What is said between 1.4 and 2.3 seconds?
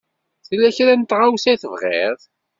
i tebɣiḍ?